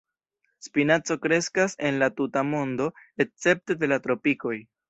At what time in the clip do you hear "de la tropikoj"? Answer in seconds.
3.85-4.61